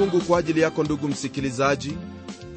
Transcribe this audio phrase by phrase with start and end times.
[0.00, 1.96] mungu kwa ajili yako ndugu msikilizaji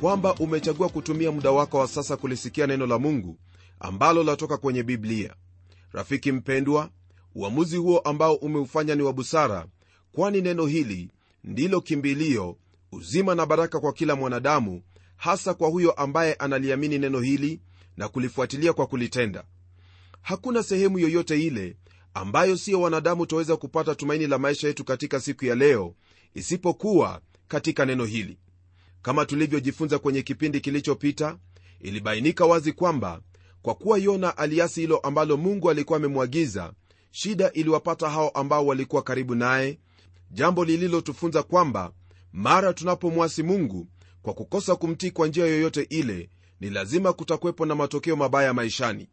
[0.01, 3.37] kwamba umechagua kutumia muda wako wa sasa kulisikia neno la mungu
[3.79, 5.35] ambalo latoka kwenye biblia.
[5.91, 6.89] Rafiki mpendwa
[7.35, 9.65] uamuzi huo ambao umeufanya ni wa busara
[10.11, 11.11] kwani neno hili
[11.43, 12.57] ndilo kimbilio
[12.91, 14.81] uzima na baraka kwa kila mwanadamu
[15.15, 17.61] hasa kwa huyo ambaye analiamini neno hili
[17.97, 19.43] na kulifuatilia kwa kulitenda.
[20.21, 21.77] Hakuna sehemu yoyote ile
[22.13, 25.95] ambayo siyo wanadamu twaweza kupata tumaini la maisha yetu katika siku ya leo
[26.35, 28.37] isipokuwa katika neno hili.
[29.01, 31.37] Kama tulivyojifunza kwenye kipindi kilichopita
[31.79, 33.21] ilibainika wazi kwamba
[33.61, 36.73] kwa kuwa yona aliasi hilo ambalo mungu alikuwa amemwagiza
[37.11, 39.79] shida iliwapata hao ambao walikuwa karibu naye
[40.31, 41.91] jambo lililotufunza kwamba
[42.33, 43.87] mara tunapomwasi mungu
[44.21, 49.09] kwa kukosa kumtii kwa njia yoyote ile ni lazima kutakwepo na matokeo mabaya maishani.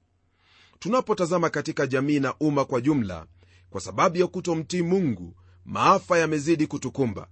[0.79, 3.27] Tunapotazama katika jamii na umma kwa jumla
[3.71, 7.29] kwa sababu ya kutomtii mungu maafa yamezidi kutukumba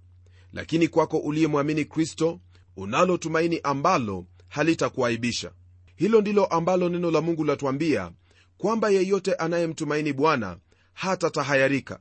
[0.53, 2.39] lakini kwako uliyemwamini kristo
[2.75, 5.51] unalo tumaini ambalo halitakuaibisha.
[5.95, 8.11] Hilo ndilo ambalo neno la mungu latuambia
[8.57, 10.57] kwamba yeyote anayemtumaini bwana
[10.93, 11.99] hata tahayarika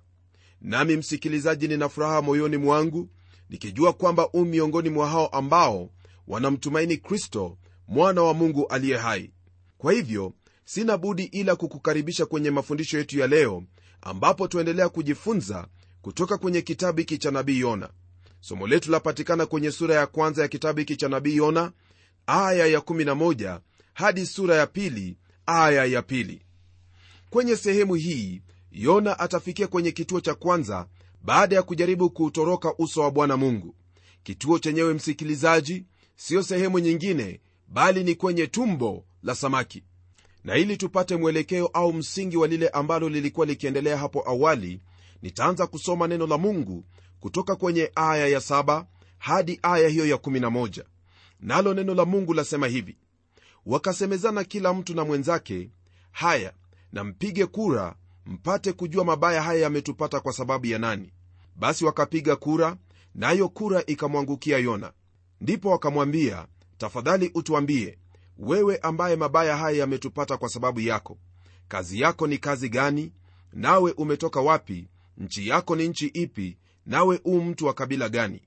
[0.61, 3.09] nami msikilizaji nina furaha moyoni mwangu
[3.51, 5.91] nikijua kwamba u miongoni mwa hao ambao
[6.27, 9.31] wanamtumaini kristo mwana wa mungu aliye hai.
[9.79, 10.33] Kwa hivyo
[10.65, 13.63] sina budi ila kukukaribisha kwenye mafundisho yetu ya leo
[14.01, 15.69] ambapo tuendelea kujifunza
[16.03, 17.91] kutoka kwenye kitabu hiki cha nabii yona
[18.41, 21.73] somo letu lapatikana kwenye sura ya kwanza ya kitabu hiki cha nabii yona
[22.27, 23.61] aya ya 11
[23.95, 25.17] hadi sura ya pili
[25.47, 26.43] aya ya pili.
[27.31, 30.87] Kwenye sehemu hii yona atafikia kwenye kituo cha kwanza
[31.23, 33.75] baada ya kujaribu kuutoroka uso wa bwana mungu.
[34.23, 35.85] Kituo chenyewe msikilizaji
[36.17, 39.83] siyo sehemu nyingine bali ni kwenye tumbo la samaki.
[40.45, 44.81] Na ili tupate mwelekeo au msingi wa lile ambalo lilikuwa likiendelea hapo awali
[45.23, 46.85] nitaanza kusoma neno la mungu
[47.21, 48.87] kutoka kwenye aya ya saba
[49.19, 50.85] hadi aya hiyo ya 11
[51.41, 52.97] nalo neno la mungu lasema hivi
[53.67, 55.71] wakasemezana kila mtu na mwenzake
[56.13, 56.53] haya
[56.93, 57.95] na mpige kura
[58.27, 61.13] mpate kujua mabaya haya yametupata kwa sababu ya nani.
[61.57, 62.77] Basi wakapiga kura
[63.15, 64.93] nayo na kura ikamwangukia yona.
[65.41, 66.47] Ndipo wakamwambia
[66.79, 67.99] tafadhali utuambie
[68.39, 71.19] wewe ambaye mabaya haya yametupata kwa sababu yako
[71.69, 73.13] kazi yako ni kazi gani?
[73.53, 74.89] Nawe umetoka wapi?
[75.19, 78.41] Nchi yako ni nchi ipi nawe u mtu wa kabila gani?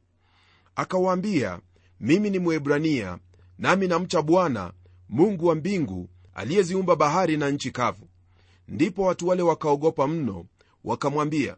[0.75, 1.59] Akawaambia
[2.00, 3.18] mimi ni mwebrania
[3.57, 4.74] nami namcha bwana
[5.09, 8.09] mungu wa mbingu aliyeziumba bahari na nchi kavu.
[8.68, 10.46] Ndipo watu wale wakaogopa mno
[10.84, 11.57] wakamwambia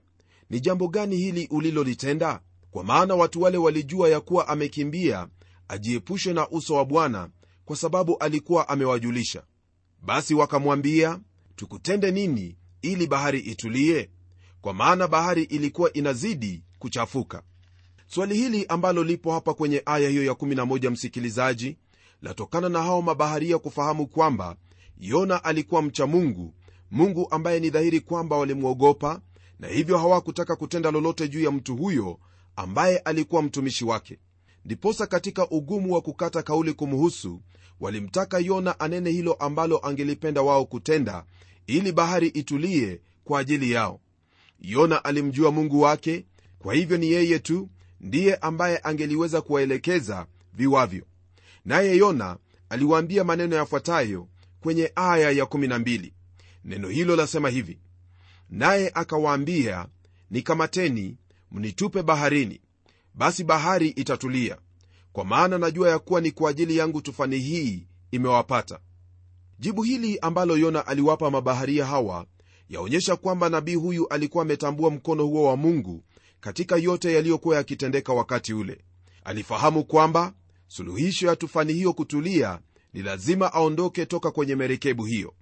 [0.49, 2.39] ni jambo gani hili ulilolitenda?
[2.71, 5.27] Kwa maana watu wale walijua ya kuwa amekimbia
[5.67, 7.29] ajiepushe na uso wa bwana
[7.65, 9.43] kwa sababu alikuwa amewajulisha.
[10.01, 11.19] Basi wakamwambia
[11.55, 14.09] tukutende nini ili bahari itulie?
[14.61, 17.43] Kwa maana bahari ilikuwa inazidi kuchafuka.
[18.07, 21.77] Swali hili ambalo lipo hapa kwenye aya hiyo ya 11 msikilizaji
[22.21, 24.55] latokana na hao mabaharia kufahamu kwamba
[24.97, 26.53] yona alikuwa mcha mungu
[26.91, 29.21] mungu ambaye ni dhahiri kwamba walimwogopa
[29.59, 32.19] na hivyo hawakutaka kutenda lolote juu ya mtu huyo
[32.55, 34.19] ambaye alikuwa mtumishi wake.
[34.65, 37.41] Ndiposa katika ugumu wa kukata kauli kumhusu
[37.79, 41.25] walimtaka yona anene hilo ambalo angelipenda wao kutenda
[41.67, 43.99] ili bahari itulie kwa ajili yao.
[44.59, 46.25] Yona alimjua mungu wake
[46.63, 47.69] kwa hivyo ni yeye tu
[48.01, 51.05] ndiye ambaye angeliweza kuwaelekeza viwavyo.
[51.65, 52.37] Naye yona
[52.69, 54.27] aliwaambia maneno yafuatayo
[54.59, 56.11] kwenye aya ya 12
[56.65, 57.79] neno hilo lasema hivi
[58.49, 59.87] naye akawaambia
[60.31, 61.17] nikamateni
[61.51, 62.61] mnitupe baharini.
[63.13, 64.57] Basi bahari itatulia
[65.13, 68.79] kwa maana najua ya kuwa ni kwa ajili yangu tufani hii imewapata.
[69.59, 72.25] Jibu hili ambalo yona aliwapa mabaharia hawa
[72.69, 76.03] yaonyesha kwamba nabii huyu alikuwa ametambua mkono huo wa mungu
[76.43, 78.81] katika yote yaliyokuwa yakitendeka wakati ule.
[79.23, 80.33] Alifahamu kwamba
[80.67, 82.59] suluhisho ya tufani hiyo kutulia
[82.93, 85.33] ni lazima aondoke toka kwenye merekebu hiyo.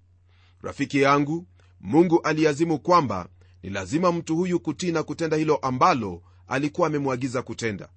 [0.62, 1.48] Rafiki yangu
[1.80, 3.30] mungu aliazimu kwamba
[3.64, 7.90] ni lazima mtu huyu kutii na kutenda hilo ambalo alikuwa amemwagiza kutenda.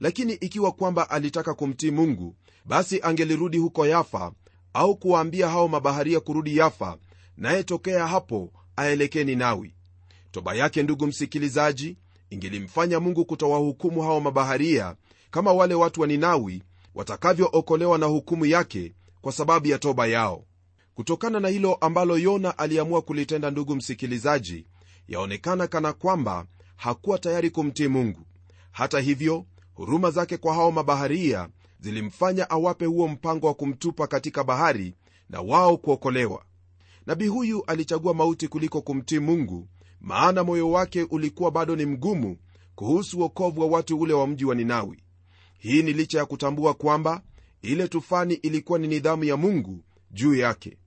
[0.00, 4.32] Lakini ikiwa kwamba alitaka kumtii mungu basi angelirudi huko yafa
[4.74, 6.98] au kuwaambia hao mabaharia kurudi yafa
[7.36, 9.74] naye tokea hapo aelekee ninawi.
[10.30, 11.98] Toba yake ndugu msikilizaji
[12.34, 14.96] ingelimfanya mungu kutowahukumu hao mabaharia
[15.30, 16.62] kama wale watu wa ninawi
[16.94, 20.44] watakavyookolewa na hukumu yake kwa sababu ya toba yao.
[20.94, 24.66] Kutokana na hilo ambalo yona aliamua kulitenda ndugu msikilizaji
[25.08, 26.46] yaonekana kana kwamba
[26.76, 28.20] hakuwa tayari kumtii mungu.
[28.72, 29.44] Hata hivyo
[29.74, 31.48] huruma zake kwa hao mabaharia
[31.80, 34.94] zilimfanya awape huo mpango wa kumtupa katika bahari
[35.30, 36.44] na wao kuokolewa.
[37.06, 39.68] Nabii huyu alichagua mauti kuliko kumtii mungu
[40.04, 42.36] maana moyo wake ulikuwa bado ni mgumu
[42.74, 45.02] kuhusu uokovu wa watu ule wa mji wa ninawi.
[45.58, 47.22] Hii ni licha ya kutambua kwamba
[47.62, 50.78] ile tufani ilikuwa ni nidhamu ya mungu juu yake.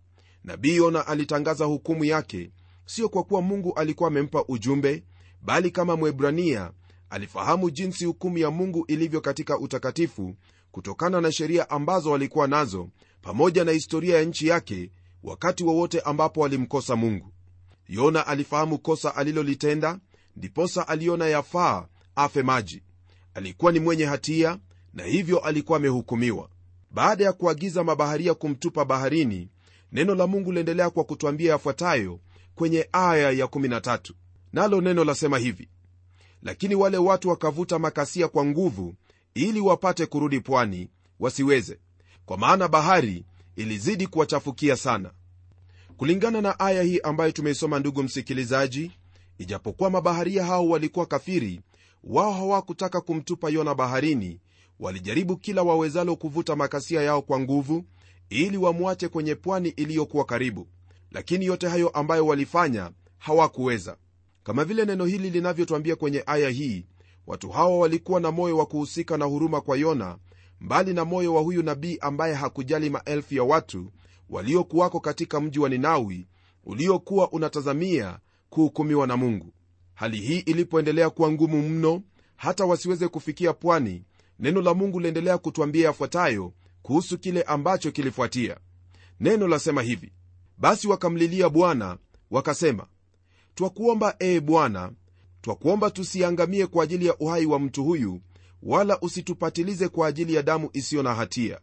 [0.43, 2.51] Nabii yona alitangaza hukumu yake
[2.85, 5.03] sio kwa kuwa mungu alikuwa amempa ujumbe
[5.41, 6.71] bali kama mwebrania
[7.09, 10.35] alifahamu jinsi hukumu ya mungu ilivyo katika utakatifu
[10.71, 12.89] kutokana na sheria ambazo walikuwa nazo
[13.21, 14.91] pamoja na historia ya nchi yake
[15.23, 17.33] wakati wowote ambapo walimkosa mungu
[17.89, 19.99] yona alifahamu kosa alilolitenda
[20.35, 22.83] ndiposa aliona yafaa afe maji.
[23.33, 24.59] Alikuwa ni mwenye hatia
[24.93, 26.49] na hivyo alikuwa amehukumiwa.
[26.91, 29.49] Baada ya kuagiza mabaharia kumtupa baharini
[29.91, 32.19] neno la mungu liendelea kwa kutwambia yafuatayo
[32.55, 33.99] kwenye aya ya 13
[34.53, 35.69] nalo neno lasema hivi
[36.43, 38.95] lakini wale watu wakavuta makasia kwa nguvu
[39.33, 40.89] ili wapate kurudi pwani
[41.19, 41.79] wasiweze
[42.25, 43.25] kwa maana bahari
[43.55, 45.11] ilizidi kuwachafukia sana
[45.97, 48.91] kulingana na aya hii ambayo tumeisoma ndugu msikilizaji
[49.37, 51.61] ijapokuwa mabaharia hao walikuwa kafiri
[52.03, 54.39] wao hawakutaka kumtupa yona baharini.
[54.79, 57.83] Walijaribu kila wawezalo kuvuta makasia yao kwa nguvu
[58.29, 60.67] ili wamwache kwenye pwani iliyokuwa karibu.
[61.11, 63.97] Lakini yote hayo ambayo walifanya hawakuweza.
[64.43, 66.85] Kama vile neno hili linavyotwambia kwenye aya hii
[67.27, 70.17] watu hawa walikuwa na moyo wa kuhusika na huruma kwa yona
[70.61, 73.91] mbali na moyo wa huyu nabii ambaye hakujali maelfu ya watu
[74.29, 76.27] waliokuwako katika mji wa ninawi
[76.63, 78.19] uliokuwa unatazamia
[78.49, 79.53] kuhukumiwa na mungu.
[79.93, 82.01] Hali hii ilipoendelea kuwa ngumu mno
[82.35, 84.03] hata wasiweze kufikia pwani
[84.39, 88.57] neno la mungu liendelea kutwambia yafuatayo kuhusu kile ambacho kilifuatia.
[89.19, 90.11] Neno lasema hivi
[90.57, 91.97] basi wakamlilia bwana
[92.31, 92.87] wakasema
[93.55, 94.91] twakuomba ee bwana
[95.41, 98.21] twakuomba tusiangamie kwa ajili ya uhai wa mtu huyu
[98.63, 101.59] wala usitupatilize kwa ajili ya damu isiyo na hatia.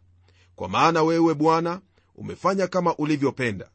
[0.55, 1.81] Kwa maana wewe bwana
[2.15, 3.69] umefanya kama ulivyopenda.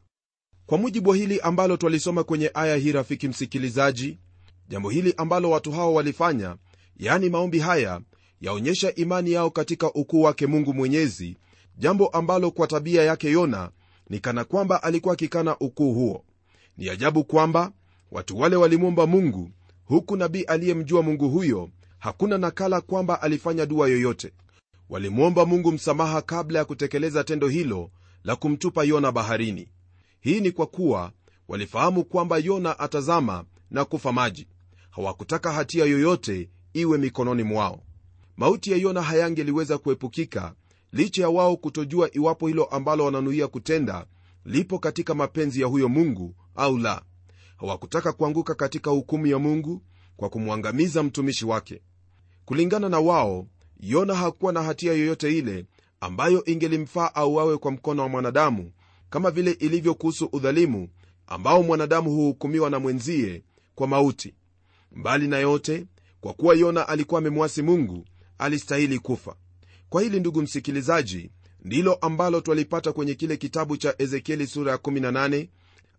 [0.65, 4.19] Kwa mujibu wa hili ambalo twalisoma kwenye aya hii rafiki msikilizaji
[4.67, 6.55] jambo hili ambalo watu hawa walifanya
[6.97, 8.01] yaani maombi haya
[8.41, 11.37] yaonyesha imani yao katika ukuu wake mungu mwenyezi
[11.77, 13.71] jambo ambalo kwa tabia yake yona
[14.09, 16.23] ni kana kwamba alikuwa akikana ukuu huo.
[16.77, 17.71] Ni ajabu kwamba
[18.11, 19.49] watu wale walimwomba mungu
[19.85, 24.31] huku nabii aliyemjua mungu huyo hakuna nakala kwamba alifanya dua yoyote.
[24.89, 27.91] Walimwomba mungu msamaha kabla ya kutekeleza tendo hilo
[28.23, 29.67] la kumtupa yona baharini.
[30.21, 31.11] Hii ni kwa kuwa
[31.47, 34.47] walifahamu kwamba yona atazama na kufa maji.
[34.89, 37.83] Hawakutaka hatia yoyote iwe mikononi mwao.
[38.37, 40.53] Mauti ya yona hayangeliweza kuepukika
[40.91, 44.05] licha ya wao kutojua iwapo hilo ambalo wananuia kutenda
[44.45, 47.01] lipo katika mapenzi ya huyo mungu au la.
[47.57, 49.81] Hawakutaka kuanguka katika hukumu ya mungu
[50.17, 51.81] kwa kumwangamiza mtumishi wake.
[52.45, 53.47] Kulingana na wao
[53.79, 55.65] yona hakuwa na hatia yoyote ile
[56.01, 58.71] ambayo ingelimfaa auawe kwa mkono wa mwanadamu
[59.09, 60.89] kama vile ilivyo kuhusu udhalimu
[61.27, 63.43] ambao mwanadamu huhukumiwa na mwenzie
[63.75, 64.33] kwa mauti.
[64.91, 65.85] Mbali na yote
[66.21, 68.05] kwa kuwa yona alikuwa amemwasi mungu
[68.37, 69.35] alistahili kufa.
[69.89, 71.31] Kwa hili ndugu msikilizaji
[71.63, 75.47] ndilo ambalo twalipata kwenye kile kitabu cha ezekieli sura ya 18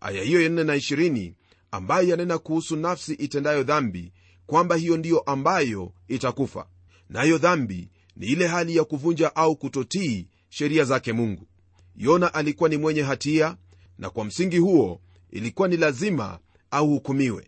[0.01, 1.33] aya hiyo ya 4 na 20
[1.71, 4.13] ambayo yanena kuhusu nafsi itendayo dhambi
[4.45, 6.67] kwamba hiyo ndiyo ambayo itakufa.
[7.09, 11.47] Nayo dhambi ni ile hali ya kuvunja au kutotii sheria zake mungu.
[11.95, 13.57] Yona alikuwa ni mwenye hatia
[13.97, 15.01] na kwa msingi huo
[15.31, 16.39] ilikuwa ni lazima
[16.71, 17.47] auhukumiwe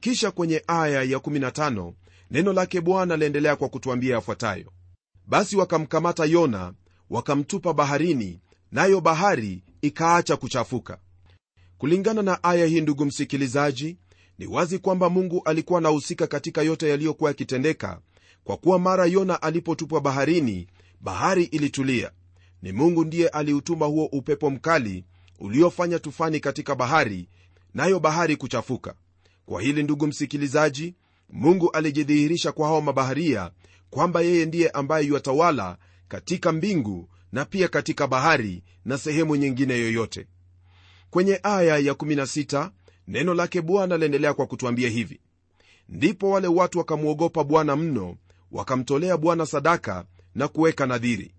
[0.00, 1.92] kisha kwenye aya ya 15
[2.30, 4.72] neno lake bwana liendelea kwa kutwambia yafuatayo.
[5.26, 6.72] Basi wakamkamata yona
[7.10, 8.40] wakamtupa baharini
[8.72, 10.98] nayo bahari ikaacha kuchafuka.
[11.78, 13.96] Kulingana na aya hii ndugu msikilizaji
[14.38, 18.00] ni wazi kwamba mungu alikuwa anahusika katika yote yaliyokuwa yakitendeka
[18.44, 20.66] kwa kuwa mara yona alipotupwa baharini
[21.00, 22.10] bahari ilitulia.
[22.62, 25.04] Ni mungu ndiye aliutuma huo upepo mkali
[25.38, 27.28] uliofanya tufani katika bahari
[27.74, 28.94] nayo bahari kuchafuka.
[29.46, 30.94] Kwa hili ndugu msikilizaji
[31.30, 33.50] mungu alijidhihirisha kwa hao mabaharia
[33.90, 35.78] kwamba yeye ndiye ambaye yuwatawala
[36.08, 40.26] katika mbingu na pia katika bahari na sehemu nyingine yoyote.
[41.10, 42.70] Kwenye aya ya 16
[43.08, 45.20] neno lake bwana laendelea kwa kutwambia hivi.
[45.88, 48.16] Ndipo wale watu wakamwogopa bwana mno
[48.52, 51.34] wakamtolea bwana sadaka na kuweka nadhiri.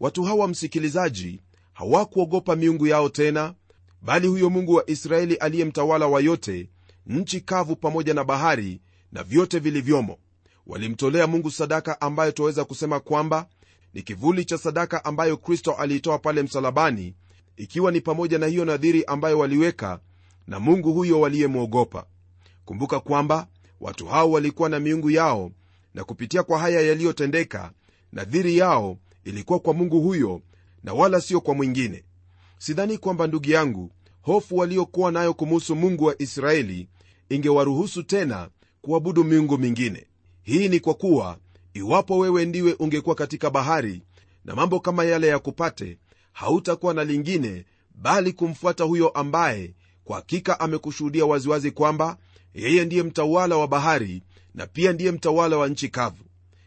[0.00, 1.40] Watu hawa msikilizaji
[1.72, 3.54] hawakuogopa miungu yao tena
[4.02, 6.70] bali huyo mungu wa israeli aliye mtawala wa yote
[7.06, 8.80] nchi kavu pamoja na bahari
[9.12, 10.18] na vyote vilivyomo.
[10.66, 13.46] Walimtolea mungu sadaka ambayo twaweza kusema kwamba
[13.94, 17.14] ni kivuli cha sadaka ambayo kristo aliitoa pale msalabani
[17.56, 20.00] ikiwa ni pamoja na hiyo nadhiri ambayo waliweka
[20.46, 22.06] na mungu huyo waliyemwogopa.
[22.64, 23.46] Kumbuka kwamba
[23.80, 25.50] watu hao walikuwa na miungu yao
[25.94, 27.72] na kupitia kwa haya yaliyotendeka
[28.12, 30.40] nadhiri yao ilikuwa kwa mungu huyo
[30.84, 32.04] na wala sio kwa mwingine.
[32.58, 33.90] Sidhani kwamba ndugu yangu
[34.22, 36.88] hofu waliokuwa nayo kumuhusu mungu wa israeli
[37.28, 38.48] ingewaruhusu tena
[38.82, 40.06] kuabudu miungu mingine.
[40.42, 41.38] Hii ni kwa kuwa
[41.74, 44.02] iwapo wewe ndiwe ungekuwa katika bahari
[44.44, 45.98] na mambo kama yale ya kupate
[46.32, 52.16] hautakuwa na lingine bali kumfuata huyo ambaye kwa hakika amekushuhudia waziwazi kwamba
[52.54, 54.22] yeye ndiye mtawala wa bahari
[54.54, 56.24] na pia ndiye mtawala wa nchi kavu.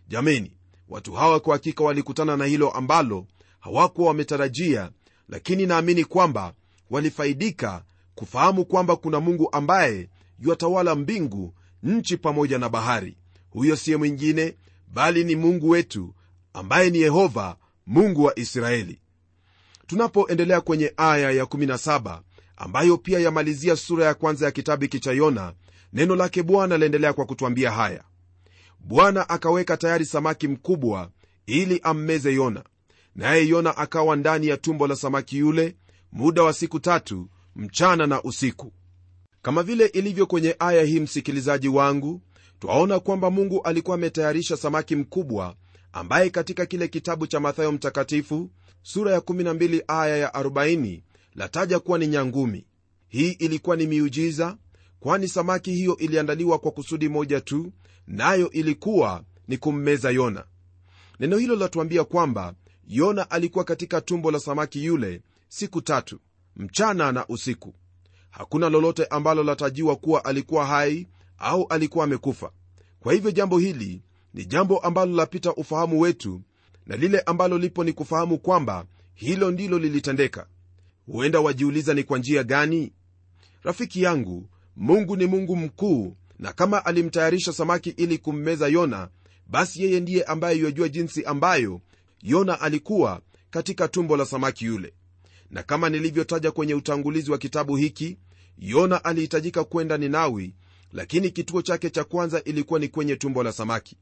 [0.08, 0.52] Jameni
[0.90, 3.28] watu hawa kwa hakika walikutana na hilo ambalo
[3.60, 4.92] hawakuwa wametarajia
[5.30, 6.54] lakini naamini kwamba
[6.90, 7.84] walifaidika
[8.16, 13.18] kufahamu kwamba kuna mungu ambaye yuwatawala mbingu nchi pamoja na bahari.
[13.50, 14.56] Huyo siye mwingine
[14.94, 16.14] bali ni mungu wetu
[16.54, 19.00] ambaye ni yehova mungu wa israeli.
[19.88, 22.20] Tunapoendelea kwenye aya ya17
[22.58, 25.54] ambayo pia yamalizia sura ya kwanza ya kitabu hiki cha yona
[25.96, 28.04] neno lake bwana laendelea kwa kutwambia haya.
[28.80, 31.10] Bwana akaweka tayari samaki mkubwa
[31.46, 32.64] ili ammeze yona.
[33.16, 35.76] Naye yona akawa ndani ya tumbo la samaki yule
[36.12, 38.74] muda wa siku tatu mchana na usiku.
[39.42, 42.22] Kama vile ilivyo kwenye aya hii msikilizaji wangu
[42.60, 45.56] twaona kwamba mungu alikuwa ametayarisha samaki mkubwa
[45.94, 48.50] ambaye katika kile kitabu cha mathayo mtakatifu
[48.84, 51.02] sura ya 12 aya ya 40
[51.36, 52.66] lataja kuwa ni nyangumi.
[53.08, 54.58] Hii ilikuwa ni miujiza
[55.06, 57.72] kwani samaki hiyo iliandaliwa kwa kusudi moja tu
[58.08, 60.46] nayo ilikuwa ni kummeza yona.
[61.20, 62.54] Neno hilo latuambia kwamba
[62.88, 66.20] yona alikuwa katika tumbo la samaki yule siku tatu
[66.56, 67.74] mchana na usiku.
[68.30, 71.08] Hakuna lolote ambalo latajiwa kuwa alikuwa hai
[71.38, 72.52] au alikuwa amekufa.
[73.00, 74.02] Kwa hivyo jambo hili
[74.34, 76.42] ni jambo ambalo lapita ufahamu wetu
[76.86, 80.48] na lile ambalo lipo ni kufahamu kwamba hilo ndilo lilitendeka.
[81.06, 82.94] Huenda wajiuliza ni kwa njia gani?
[83.64, 89.10] Rafiki yangu mungu ni mungu mkuu na kama alimtayarisha samaki ili kummeza yona
[89.48, 91.82] basi yeye ndiye ambaye yajua jinsi ambayo
[92.22, 94.94] yona alikuwa katika tumbo la samaki yule.
[95.52, 98.18] Na kama nilivyotaja kwenye utangulizi wa kitabu hiki
[98.58, 100.54] yona alihitajika kwenda ninawi
[100.92, 103.98] lakini kituo chake cha kwanza ilikuwa ni kwenye tumbo la samaki.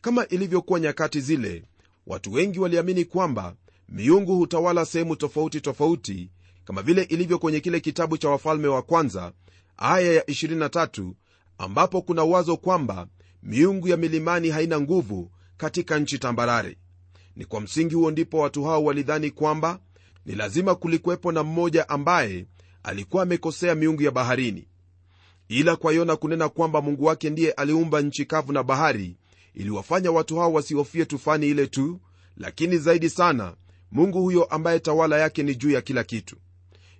[0.00, 1.62] Kama ilivyokuwa nyakati zile
[2.06, 3.54] watu wengi waliamini kwamba
[3.88, 6.30] miungu hutawala sehemu tofauti tofauti
[6.64, 9.32] kama vile ilivyo kwenye kile kitabu cha wafalme wa kwanza
[9.76, 11.12] aya ya 23
[11.58, 13.06] ambapo kuna wazo kwamba
[13.42, 16.76] miungu ya milimani haina nguvu katika nchi tambarare.
[17.36, 19.78] Ni kwa msingi huo ndipo watu hao walidhani kwamba
[20.26, 22.46] ni lazima kulikuwepo na mmoja ambaye
[22.82, 24.68] alikuwa amekosea miungu ya baharini.
[25.48, 29.16] Ila kwa yona kunena kwamba mungu wake ndiye aliumba nchi kavu na bahari
[29.54, 32.00] iliwafanya watu hao wasihofie tufani ile tu
[32.36, 33.54] lakini zaidi sana
[33.92, 36.36] mungu huyo ambaye tawala yake ni juu ya kila kitu.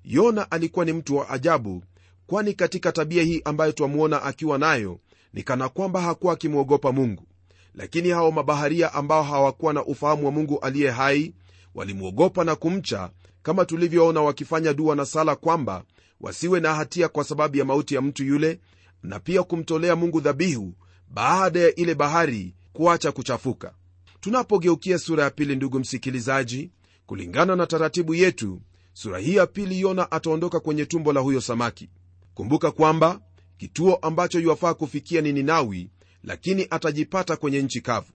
[0.04, 1.84] Yona alikuwa ni mtu wa ajabu
[2.26, 5.00] kwani katika tabia hii ambayo twamwona akiwa nayo
[5.32, 7.26] ni kana kwamba hakuwa akimwogopa mungu.
[7.74, 11.34] Lakini hao mabaharia ambao hawakuwa na ufahamu wa mungu aliye hai
[11.74, 13.10] walimwogopa na kumcha
[13.42, 15.84] kama tulivyoona wakifanya dua na sala kwamba
[16.20, 18.60] wasiwe na hatia kwa sababu ya mauti ya mtu yule
[19.02, 20.74] na pia kumtolea mungu dhabihu
[21.10, 23.74] baada ya ile bahari kuacha kuchafuka.
[24.20, 26.70] Tunapogeukia sura ya pili ndugu msikilizaji
[27.06, 28.60] kulingana na taratibu yetu
[28.92, 31.90] sura hii ya pili yona ataondoka kwenye tumbo la huyo samaki
[32.34, 33.20] kumbuka kwamba
[33.56, 35.90] kituo ambacho yuwafaa kufikia ni ninawi
[36.24, 38.12] lakini atajipata kwenye nchi kavu.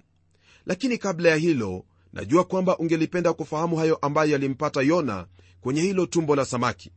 [0.66, 5.28] Lakini kabla ya hilo najua kwamba ungelipenda kufahamu hayo ambayo yalimpata yona
[5.62, 6.92] kwenye hilo tumbo la samaki.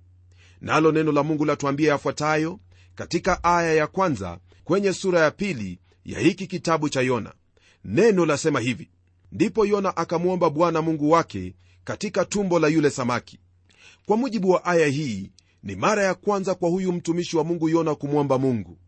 [0.61, 2.61] Nalo neno la mungu latuambia yafuatayo
[2.95, 7.33] katika aya ya kwanza kwenye sura ya pili ya hiki kitabu cha yona.
[7.85, 8.91] Neno lasema hivi
[9.33, 13.38] ndipo yona akamwomba bwana mungu wake katika tumbo la yule samaki.
[14.07, 15.31] Kwa mujibu wa aya hii
[15.62, 18.78] ni mara ya kwanza kwa huyu mtumishi wa mungu yona kumwomba mungu.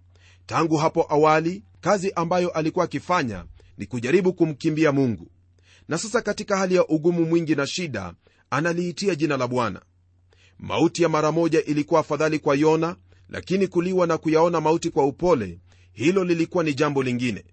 [0.46, 3.44] Tangu hapo awali kazi ambayo alikuwa akifanya
[3.78, 5.30] ni kujaribu kumkimbia mungu.
[5.88, 8.14] Na sasa katika hali ya ugumu mwingi na shida
[8.50, 9.82] analiitia jina la bwana.
[10.58, 12.96] Mauti ya mara moja ilikuwa afadhali kwa yona
[13.28, 15.58] lakini kuliwa na kuyaona mauti kwa upole
[15.92, 17.44] hilo lilikuwa ni jambo lingine.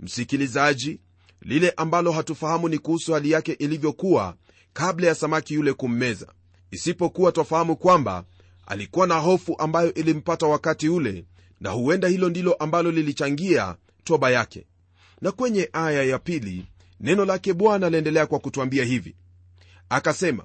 [0.00, 1.00] Msikilizaji
[1.42, 4.36] lile ambalo hatufahamu ni kuhusu hali yake ilivyokuwa
[4.72, 6.26] kabla ya samaki yule kummeza.
[6.70, 8.24] Isipokuwa twafahamu kwamba
[8.68, 11.24] alikuwa na hofu ambayo ilimpata wakati ule
[11.60, 14.66] na huenda hilo ndilo ambalo lilichangia toba yake.
[15.20, 16.66] Na kwenye aya ya pili
[17.00, 19.16] neno lake bwana laendelea kwa kutwambia hivi.
[19.88, 20.44] Akasema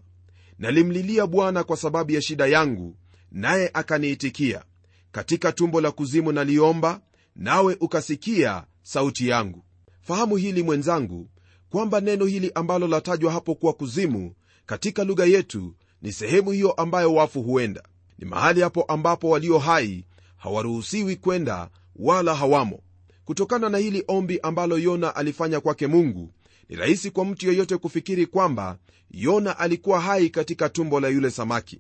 [0.60, 2.96] nalimlilia bwana kwa sababu ya shida yangu
[3.32, 4.63] naye akaniitikia.
[5.12, 7.01] Katika tumbo la kuzimu naliomba
[7.36, 9.63] nawe ukasikia sauti yangu.
[10.01, 11.30] Fahamu hili mwenzangu
[11.70, 14.34] kwamba neno hili ambalo latajwa hapo kuwa kuzimu
[14.65, 17.84] katika lugha yetu ni sehemu hiyo ambayo wafu huenda
[18.20, 20.05] ni mahali hapo ambapo walio hai
[20.38, 22.79] hawaruhusiwi kwenda wala hawamo.
[23.25, 26.34] Kutokana na hili ombi ambalo yona alifanya kwake mungu
[26.70, 28.77] ni rahisi kwa mtu yeyote kufikiri kwamba
[29.12, 31.79] yona alikuwa hai katika tumbo la yule samaki.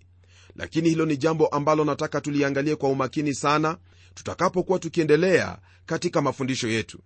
[0.55, 3.77] Lakini hilo ni jambo ambalo nataka tuliangalie kwa umakini sana
[4.13, 6.99] tutakapokuwa tukiendelea katika mafundisho yetu.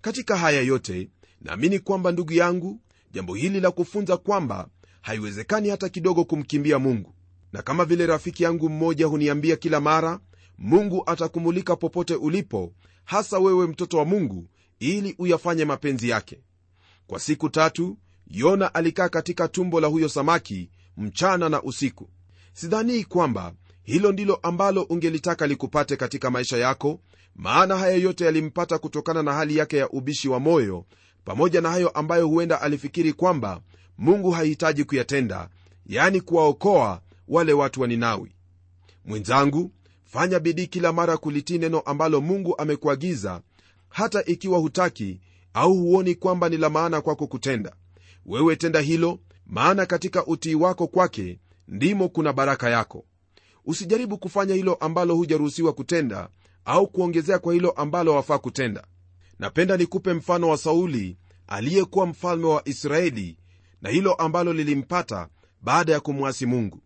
[0.00, 1.08] Katika haya yote
[1.40, 4.68] naamini kwamba ndugu yangu jambo hili la kufunza kwamba
[5.00, 7.14] haiwezekani hata kidogo kumkimbia mungu
[7.52, 10.20] na kama vile rafiki yangu mmoja huniambia kila mara
[10.58, 12.72] mungu atakumulika popote ulipo
[13.04, 16.42] hasa wewe mtoto wa mungu ili uyafanye mapenzi yake.
[17.06, 22.10] Kwa siku tatu yona alikaa katika tumbo la huyo samaki mchana na usiku.
[22.52, 23.52] Sidhanii kwamba
[23.82, 27.00] hilo ndilo ambalo ungelitaka likupate katika maisha yako
[27.36, 30.84] maana haya yote yalimpata kutokana na hali yake ya ubishi wa moyo
[31.24, 33.60] pamoja na hayo ambayo huenda alifikiri kwamba
[33.98, 35.48] mungu hahitaji kuyatenda
[35.86, 38.32] yani kuwaokoa wale watu wa ninawi.
[39.04, 39.70] Mwenzangu
[40.04, 43.40] fanya bidii kila mara kulitii neno ambalo mungu amekuagiza
[43.88, 45.20] hata ikiwa hutaki
[45.54, 47.72] au huoni kwamba ni la maana kwako kutenda.
[48.26, 53.04] Wewe tenda hilo maana katika utii wako kwake ndimo kuna baraka yako.
[53.64, 56.28] Usijaribu kufanya hilo ambalo hujaruhusiwa kutenda
[56.64, 58.86] au kuongezea kwa hilo ambalo wafaa kutenda.
[59.38, 61.16] Napenda nikupe mfano wa sauli
[61.46, 63.38] aliyekuwa mfalme wa israeli
[63.82, 65.28] na hilo ambalo lilimpata
[65.62, 66.82] baada ya kumwasi mungu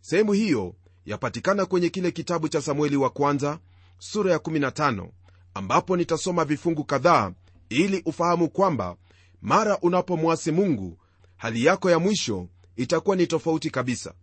[0.00, 0.74] sehemu hiyo
[1.06, 3.58] yapatikana kwenye kile kitabu cha samueli wa kwanza
[3.98, 5.08] sura ya 15
[5.54, 7.32] ambapo nitasoma vifungu kadhaa
[7.68, 8.96] ili ufahamu kwamba
[9.42, 10.98] mara unapomwasi mungu
[11.36, 14.14] hali yako ya mwisho itakuwa ni tofauti kabisa.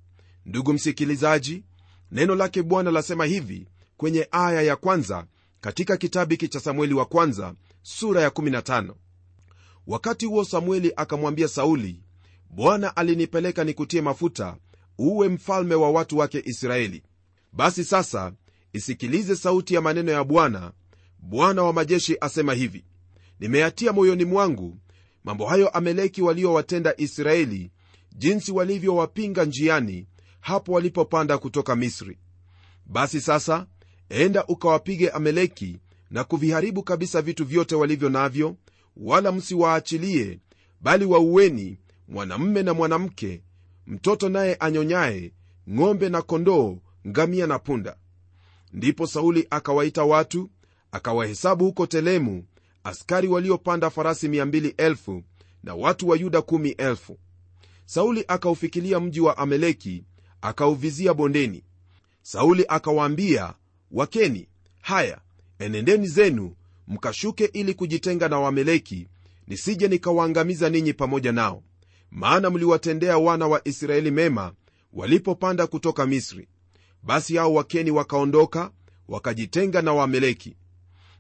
[0.46, 1.64] Ndugu msikilizaji
[2.12, 3.68] neno lake bwana lasema hivi
[3.98, 5.26] kwenye aya ya kwanza
[5.62, 8.94] katika kitabu hiki cha samueli wa kwanza sura ya 15
[9.88, 12.04] wakati huo samueli akamwambia sauli
[12.50, 14.58] bwana alinipeleka nikutie mafuta
[14.98, 17.04] uwe mfalme wa watu wake israeli.
[17.54, 18.34] Basi sasa
[18.74, 20.72] isikilize sauti ya maneno ya bwana
[21.20, 22.86] bwana wa majeshi asema hivi
[23.40, 24.78] nimeyatia moyoni mwangu
[25.24, 27.72] mambo hayo ameleki waliowatenda israeli
[28.16, 30.08] jinsi walivyowapinga njiani
[30.40, 32.18] hapo walipopanda kutoka misri.
[32.86, 33.68] Basi sasa
[34.10, 35.80] enda ukawapige ameleki
[36.12, 38.56] na kuviharibu kabisa vitu vyote walivyo navyo
[38.98, 40.40] wala msiwaachilie
[40.82, 41.78] bali waueni
[42.08, 43.42] mwanamme na mwanamke
[43.88, 45.34] mtoto naye anyonyaye
[45.70, 47.98] ng'ombe na kondoo ngamia na punda.
[48.74, 50.50] Ndipo sauli akawaita watu
[50.92, 52.46] akawahesabu huko telemu
[52.84, 55.22] askari waliopanda farasi 200,000
[55.64, 57.16] na watu wa yuda 1
[57.86, 60.04] sauli akaufikilia mji wa ameleki
[60.42, 61.64] akauvizia bondeni.
[62.22, 63.54] Sauli akawaambia
[63.92, 64.48] wakeni
[64.82, 65.22] haya
[65.60, 66.56] enendeni zenu
[66.88, 69.08] mkashuke ili kujitenga na wameleki
[69.48, 71.64] nisije nikawaangamiza ninyi pamoja nao
[72.12, 74.54] maana mliwatendea wana wa israeli mema
[74.94, 76.48] walipopanda kutoka misri.
[77.04, 78.72] Basi hao wakeni wakaondoka
[79.08, 80.58] wakajitenga na waameleki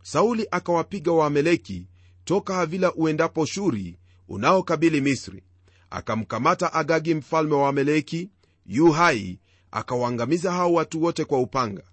[0.03, 1.87] sauli akawapiga waameleki
[2.25, 5.43] toka havila uendapo shuri unaokabili misri.
[5.89, 8.29] Akamkamata agagi mfalme wa waameleki
[8.65, 9.39] yu hai
[9.71, 11.83] akawaangamiza hao watu wote kwa upanga.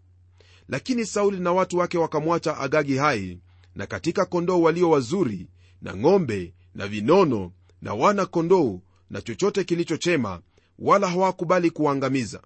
[0.69, 3.39] Lakini sauli na watu wake wakamwacha agagi hai
[3.75, 5.49] na katika kondoo walio wazuri
[5.83, 10.41] na ng'ombe na vinono na wana kondoo na chochote kilichochema
[10.79, 12.43] wala hawakubali kuangamiza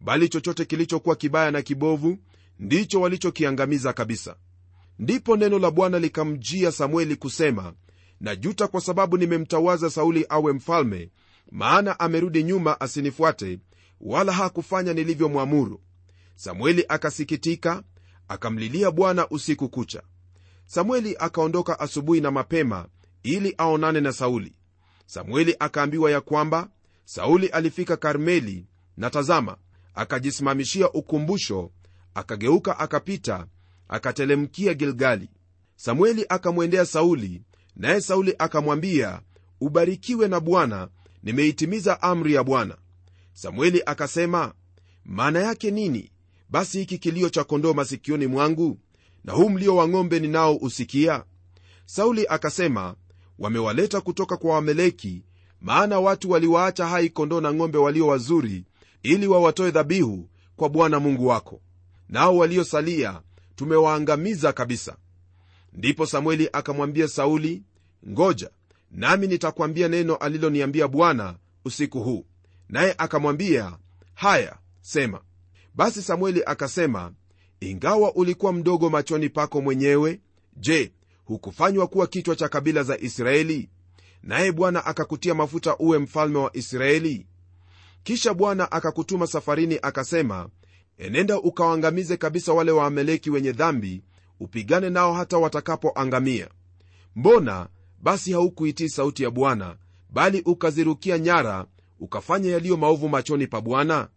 [0.00, 2.18] bali chochote kilichokuwa kibaya na kibovu
[2.58, 4.36] ndicho walichokiangamiza kabisa.
[4.98, 7.74] Ndipo neno la bwana likamjia samueli kusema
[8.20, 11.10] najuta kwa sababu nimemtawaza sauli awe mfalme
[11.50, 13.58] maana amerudi nyuma asinifuate
[14.00, 15.80] wala hakufanya nilivyomwamuru.
[16.34, 17.82] Samueli akasikitika
[18.28, 20.02] akamlilia bwana usiku kucha.
[20.66, 22.88] Samueli akaondoka asubuhi na mapema
[23.22, 24.54] ili aonane na sauli
[25.10, 26.68] samueli akaambiwa ya kwamba
[27.04, 29.56] sauli alifika karmeli na tazama
[29.94, 31.70] akajisimamishia ukumbusho
[32.14, 33.46] akageuka akapita
[33.88, 35.28] akatelemkia gilgali.
[35.76, 37.42] Samueli akamwendea sauli
[37.76, 39.20] naye sauli akamwambia
[39.60, 40.88] ubarikiwe na bwana
[41.22, 42.76] nimeitimiza amri ya bwana.
[43.32, 44.54] Samueli akasema
[45.04, 46.12] maana yake nini?
[46.48, 48.78] Basi hiki kilio cha kondoo masikioni mwangu
[49.24, 51.24] na huu mlio wa ng'ombe ninao usikia?
[51.86, 52.94] Sauli akasema
[53.40, 55.22] wamewaleta kutoka kwa wameleki
[55.60, 58.64] maana watu waliwaacha hai kondoo na ng'ombe walio wazuri
[59.02, 61.60] ili wawatoe dhabihu kwa bwana mungu wako.
[62.08, 63.20] Nao waliosalia
[63.56, 64.96] tumewaangamiza kabisa.
[65.72, 67.62] Ndipo samueli akamwambia sauli
[68.08, 68.50] ngoja
[68.90, 72.24] nami nitakwambia neno aliloniambia bwana usiku huu.
[72.68, 73.76] Naye akamwambia
[74.14, 75.20] haya sema.
[75.74, 77.12] Basi samueli akasema
[77.60, 80.20] ingawa ulikuwa mdogo machoni pako mwenyewe
[80.56, 80.92] je
[81.30, 83.68] hukufanywa kuwa kichwa cha kabila za israeli?
[84.22, 87.26] Naye bwana akakutia mafuta uwe mfalme wa israeli.
[88.02, 90.48] Kisha bwana akakutuma safarini akasema
[90.98, 94.02] enenda ukawaangamize kabisa wale waameleki wenye dhambi
[94.40, 96.48] upigane nao hata watakapoangamia.
[97.16, 97.68] Mbona
[98.02, 99.76] basi haukuitii sauti ya bwana
[100.10, 101.66] bali ukazirukia nyara
[102.00, 104.08] ukafanya yaliyo maovu machoni pa bwana?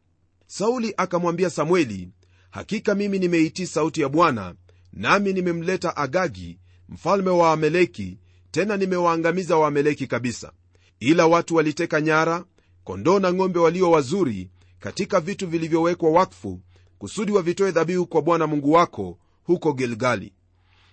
[0.47, 2.09] Sauli akamwambia samweli
[2.49, 4.55] hakika mimi nimeitii sauti ya bwana
[4.93, 6.59] nami nimemleta agagi
[6.93, 8.17] mfalme wa ameleki
[8.51, 10.51] tena nimewaangamiza waameleki kabisa.
[10.99, 12.45] Ila watu waliteka nyara
[12.83, 16.61] kondoo na ng'ombe walio wazuri katika vitu vilivyowekwa wakfu
[16.97, 20.33] kusudi wavitoe dhabihu kwa bwana mungu wako huko gilgali.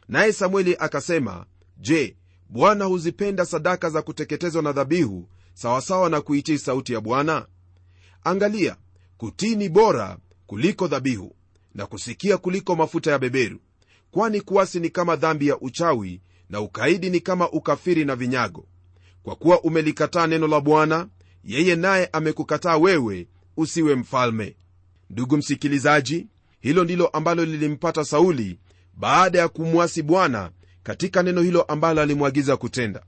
[0.08, 2.16] Naye samueli akasema je
[2.48, 7.46] bwana huzipenda sadaka za kuteketezwa na dhabihu sawasawa na kuitii sauti ya bwana?
[8.24, 8.76] Angalia
[9.16, 11.36] kutii ni bora kuliko dhabihu
[11.74, 13.60] na kusikia kuliko mafuta ya beberu
[14.10, 16.20] kwani kuasi ni kama dhambi ya uchawi
[16.50, 18.66] na ukaidi ni kama ukafiri na vinyago.
[19.22, 21.08] Kwa kuwa umelikataa neno la bwana
[21.44, 24.56] yeye naye amekukataa wewe usiwe mfalme.
[25.10, 26.26] Ndugu msikilizaji
[26.60, 28.58] hilo ndilo ambalo lilimpata sauli
[28.94, 30.50] baada ya kumwasi bwana
[30.82, 33.02] katika neno hilo ambalo alimwagiza kutenda.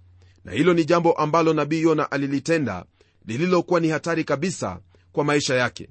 [0.45, 2.85] Na hilo ni jambo ambalo nabii yona alilitenda
[3.27, 4.81] lililokuwa ni hatari kabisa
[5.13, 5.89] kwa maisha yake.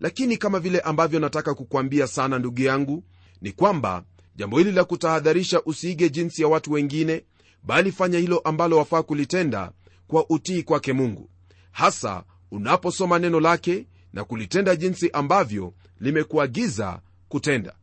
[0.00, 3.04] Lakini kama vile ambavyo nataka kukwambia sana ndugu yangu
[3.40, 4.04] ni kwamba
[4.36, 7.24] jambo hili la kutahadharisha usiige jinsi ya watu wengine
[7.62, 9.72] bali fanya hilo ambalo wafaa kulitenda
[10.06, 11.30] kwa utii kwake mungu.
[11.72, 17.74] Hasa unaposoma neno lake na kulitenda jinsi ambavyo limekuagiza kutenda.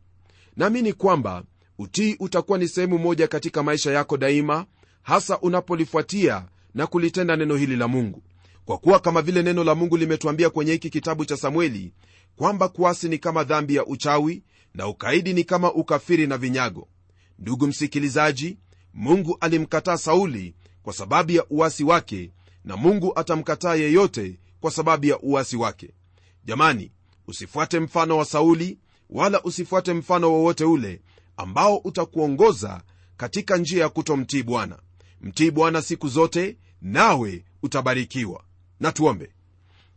[0.56, 1.42] Naamini kwamba
[1.78, 4.66] utii utakuwa ni sehemu moja katika maisha yako daima
[5.02, 8.22] hasa unapolifuatia na kulitenda neno hili la mungu.
[8.64, 11.92] Kwa kuwa kama vile neno la mungu limetuambia kwenye hiki kitabu cha samueli
[12.36, 14.42] kwamba kuasi ni kama dhambi ya uchawi
[14.74, 16.88] na ukaidi ni kama ukafiri na vinyago.
[17.38, 18.58] Ndugu msikilizaji
[18.94, 22.30] mungu alimkataa sauli kwa sababu ya uasi wake
[22.64, 25.90] na mungu atamkataa yeyote kwa sababu ya uasi wake.
[26.44, 26.92] Jamani
[27.26, 28.78] usifuate mfano wa sauli
[29.10, 31.00] wala usifuate mfano wowote ule
[31.36, 32.82] ambao utakuongoza
[33.16, 34.78] katika njia ya kutomtii bwana.
[35.20, 38.44] Mtii bwana siku zote nawe utabarikiwa.
[38.80, 39.30] Na tuombe.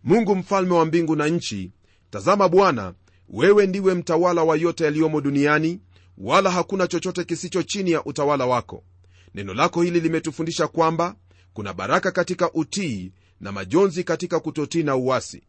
[0.03, 1.71] Mungu mfalme wa mbingu na nchi
[2.09, 2.93] tazama bwana
[3.29, 5.79] wewe ndiwe mtawala wa yote yaliyomo duniani
[6.17, 8.83] wala hakuna chochote kisicho chini ya utawala wako.
[9.35, 11.15] Neno lako hili limetufundisha kwamba
[11.53, 13.11] kuna baraka katika utii
[13.41, 15.43] na majonzi katika kutotii na uwasi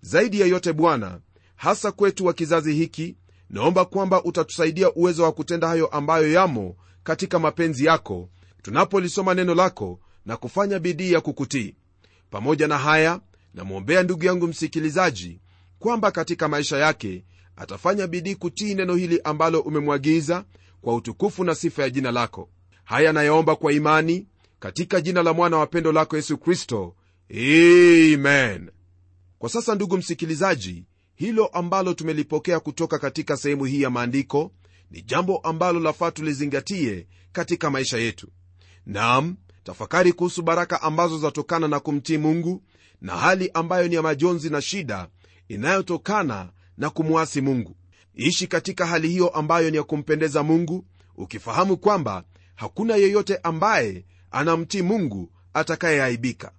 [0.00, 1.20] zaidi ya yote bwana
[1.56, 3.16] hasa kwetu wa kizazi hiki
[3.50, 8.28] naomba kwamba utatusaidia uwezo wa kutenda hayo ambayo yamo katika mapenzi yako
[8.62, 11.74] tunapolisoma neno lako na kufanya bidii ya kukutii.
[12.30, 13.20] Pamoja na haya
[13.54, 15.40] namwombea ndugu yangu msikilizaji
[15.78, 17.24] kwamba katika maisha yake
[17.56, 20.44] atafanya bidii kutii neno hili ambalo umemwagiza
[20.80, 22.48] kwa utukufu na sifa ya jina lako.
[22.84, 24.26] Haya nayaomba kwa imani
[24.60, 26.94] katika jina la mwana wa pendo lako yesu kristo.
[28.18, 28.70] Men
[29.38, 34.52] kwa sasa ndugu msikilizaji hilo ambalo tumelipokea kutoka katika sehemu hii ya maandiko
[34.90, 38.28] ni jambo ambalo lafaa tulizingatie katika maisha yetu.
[38.86, 42.62] Nam tafakari kuhusu baraka ambazo zatokana na kumtii mungu
[43.00, 45.08] na hali ambayo ni ya majonzi na shida
[45.48, 47.76] inayotokana na kumwasi mungu.
[48.14, 50.84] Ishi katika hali hiyo ambayo ni ya kumpendeza mungu
[51.16, 56.52] ukifahamu kwamba hakuna yeyote ambaye anamtii mungu atakayeaibika.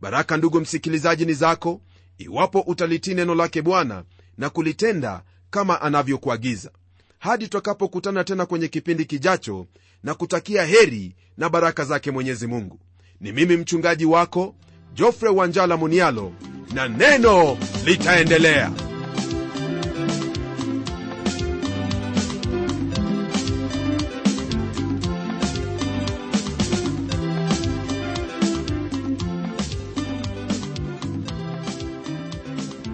[0.00, 1.80] Baraka ndugu msikilizaji ni zako
[2.18, 4.04] iwapo utalitii neno lake bwana
[4.38, 6.70] na kulitenda kama anavyokuagiza.
[7.18, 9.66] Hadi tutakapokutana tena kwenye kipindi kijacho
[10.02, 12.80] na kutakia heri na baraka zake mwenyezi mungu.
[13.20, 14.54] Ni mimi mchungaji wako
[14.94, 16.32] jofre wanjala munialo
[16.74, 18.70] na neno litaendelea.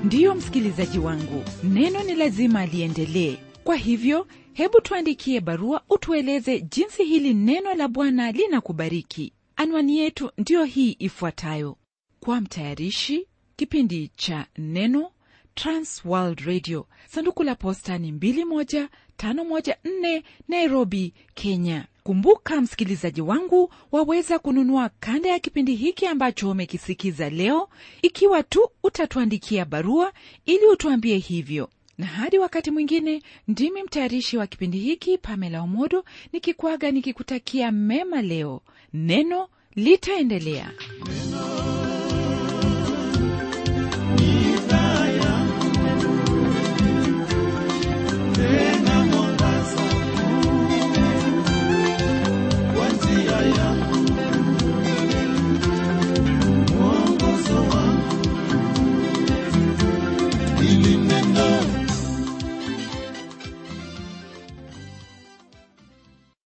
[0.04, 3.36] Ndiyo msikilizaji wangu neno ni lazima liendelee.
[3.64, 9.32] Kwa hivyo hebu tuandikie barua utueleze jinsi hili neno la bwana linakubariki.
[9.56, 11.76] Anwani yetu ndiyo hii ifuatayo
[12.20, 13.26] kwa mtayarishi
[13.66, 15.10] kipindi cha neno
[15.54, 16.86] transworld radio.
[17.08, 21.86] Sanduku la posta ni 21514 nairobi kenya.
[22.02, 27.68] Kumbuka msikilizaji wangu waweza kununua kanda ya kipindi hiki ambacho umekisikiza leo.
[28.02, 30.12] Ikiwa tu utatuandikia barua
[30.46, 31.70] ili utuambie hivyo.
[31.98, 38.62] Na hadi wakati mwingine ndimi mtayarishi wa kipindi hiki pamela omodo nikikwaga nikikutakia mema leo.
[38.92, 40.70] Neno litaendelea.
[41.08, 41.75] Neno